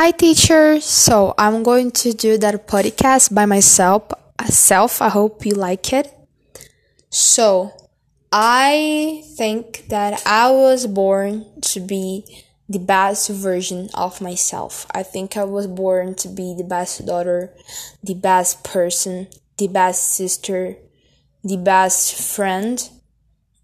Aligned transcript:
Hi, 0.00 0.12
teacher. 0.12 0.80
So 0.80 1.34
I'm 1.36 1.64
going 1.64 1.90
to 2.06 2.12
do 2.12 2.38
that 2.38 2.68
podcast 2.68 3.34
by 3.34 3.46
myself. 3.46 4.04
Self. 4.46 5.02
I 5.02 5.08
hope 5.08 5.44
you 5.44 5.54
like 5.54 5.92
it. 5.92 6.06
So 7.10 7.72
I 8.30 9.24
think 9.36 9.88
that 9.88 10.22
I 10.24 10.52
was 10.52 10.86
born 10.86 11.46
to 11.62 11.80
be 11.80 12.22
the 12.68 12.78
best 12.78 13.28
version 13.28 13.90
of 13.92 14.20
myself. 14.20 14.86
I 14.94 15.02
think 15.02 15.36
I 15.36 15.42
was 15.42 15.66
born 15.66 16.14
to 16.22 16.28
be 16.28 16.54
the 16.56 16.62
best 16.62 17.04
daughter, 17.04 17.52
the 18.00 18.14
best 18.14 18.62
person, 18.62 19.26
the 19.56 19.66
best 19.66 20.12
sister, 20.12 20.76
the 21.42 21.56
best 21.56 22.14
friend, 22.14 22.88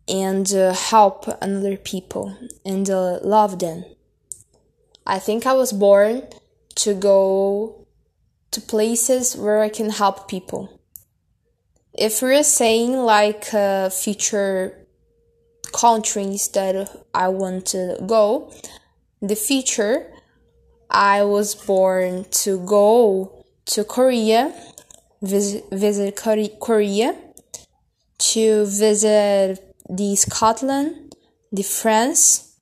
and 0.08 0.52
uh, 0.52 0.72
help 0.72 1.28
another 1.40 1.76
people 1.76 2.36
and 2.66 2.90
uh, 2.90 3.20
love 3.22 3.60
them. 3.60 3.84
I 5.06 5.18
think 5.18 5.46
I 5.46 5.52
was 5.52 5.72
born 5.72 6.22
to 6.76 6.94
go 6.94 7.86
to 8.50 8.60
places 8.60 9.36
where 9.36 9.60
I 9.60 9.68
can 9.68 9.90
help 9.90 10.28
people. 10.28 10.80
If 11.92 12.22
we're 12.22 12.42
saying 12.42 12.96
like 12.96 13.52
uh, 13.52 13.90
future 13.90 14.86
countries 15.72 16.48
that 16.48 17.04
I 17.12 17.28
want 17.28 17.66
to 17.66 17.98
go, 18.06 18.52
the 19.20 19.36
future 19.36 20.06
I 20.90 21.24
was 21.24 21.54
born 21.54 22.24
to 22.42 22.64
go 22.64 23.44
to 23.66 23.84
Korea, 23.84 24.54
visit, 25.22 25.64
visit 25.70 26.16
Korea, 26.16 27.16
to 28.18 28.66
visit 28.66 29.74
the 29.88 30.16
Scotland, 30.16 31.14
the 31.52 31.62
France, 31.62 32.53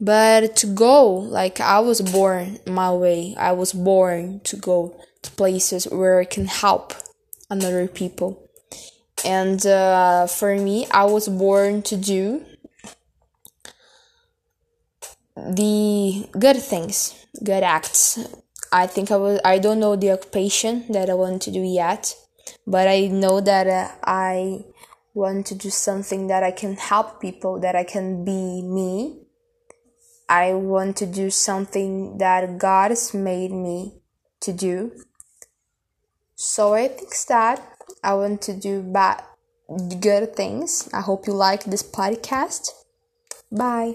but 0.00 0.54
to 0.56 0.66
go 0.66 1.12
like 1.12 1.60
i 1.60 1.80
was 1.80 2.00
born 2.00 2.58
my 2.66 2.92
way. 2.92 3.34
I 3.36 3.52
was 3.52 3.72
born 3.72 4.40
to 4.44 4.56
go 4.56 4.96
to 5.22 5.30
places 5.32 5.84
where 5.86 6.20
i 6.20 6.24
can 6.24 6.46
help 6.46 6.94
another 7.50 7.88
people. 7.88 8.48
And 9.24 9.64
uh, 9.66 10.26
for 10.26 10.56
me 10.56 10.86
i 10.92 11.04
was 11.04 11.28
born 11.28 11.82
to 11.82 11.96
do 11.96 12.44
the 15.36 16.28
good 16.38 16.56
things 16.56 17.26
good 17.42 17.62
acts. 17.62 18.18
I 18.70 18.86
think 18.86 19.10
i 19.10 19.16
was 19.16 19.40
i 19.44 19.58
don't 19.58 19.80
know 19.80 19.96
the 19.96 20.12
occupation 20.12 20.84
that 20.92 21.10
i 21.10 21.14
want 21.14 21.42
to 21.42 21.50
do 21.50 21.60
yet 21.60 22.14
but 22.66 22.86
i 22.86 23.06
know 23.06 23.40
that 23.40 23.66
uh, 23.66 23.88
i 24.04 24.64
want 25.14 25.46
to 25.46 25.54
do 25.54 25.70
something 25.70 26.26
that 26.28 26.42
i 26.42 26.50
can 26.50 26.74
help 26.76 27.20
people 27.20 27.58
that 27.60 27.74
i 27.74 27.82
can 27.82 28.24
be 28.24 28.62
me 28.62 29.27
I 30.28 30.52
want 30.52 30.96
to 30.98 31.06
do 31.06 31.30
something 31.30 32.18
that 32.18 32.58
God 32.58 32.90
has 32.90 33.14
made 33.14 33.50
me 33.50 33.94
to 34.40 34.52
do. 34.52 34.92
So 36.34 36.74
I 36.74 36.88
think 36.88 37.14
that 37.28 37.62
I 38.02 38.14
want 38.14 38.42
to 38.42 38.54
do 38.54 38.82
bad 38.82 39.24
good 40.00 40.36
things. 40.36 40.88
I 40.92 41.00
hope 41.00 41.26
you 41.26 41.32
like 41.32 41.64
this 41.64 41.82
podcast. 41.82 42.70
Bye. 43.50 43.94